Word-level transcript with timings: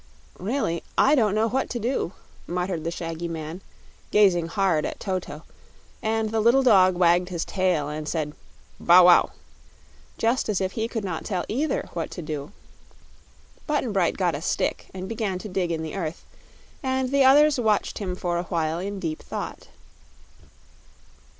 "Really, 0.39 0.83
I 0.97 1.13
don't 1.13 1.35
know 1.35 1.47
what 1.47 1.69
to 1.69 1.79
do," 1.79 2.13
muttered 2.47 2.83
the 2.85 2.89
shaggy 2.89 3.27
man, 3.27 3.61
gazing 4.09 4.47
hard 4.47 4.83
at 4.83 4.99
Toto; 4.99 5.43
and 6.01 6.31
the 6.31 6.39
little 6.39 6.63
dog 6.63 6.95
wagged 6.97 7.29
his 7.29 7.45
tail 7.45 7.87
and 7.87 8.09
said 8.09 8.33
"Bow 8.79 9.05
wow!" 9.05 9.29
just 10.17 10.49
as 10.49 10.59
if 10.59 10.71
he 10.71 10.87
could 10.87 11.03
not 11.03 11.23
tell, 11.23 11.45
either, 11.47 11.87
what 11.93 12.09
to 12.17 12.23
do. 12.23 12.51
Button 13.67 13.93
Bright 13.93 14.17
got 14.17 14.33
a 14.33 14.41
stick 14.41 14.89
and 14.91 15.07
began 15.07 15.37
to 15.37 15.47
dig 15.47 15.69
in 15.71 15.83
the 15.83 15.95
earth, 15.95 16.25
and 16.81 17.11
the 17.11 17.23
others 17.23 17.59
watched 17.59 17.99
him 17.99 18.15
for 18.15 18.39
a 18.39 18.43
while 18.45 18.79
in 18.79 18.99
deep 18.99 19.21
thought. 19.21 19.67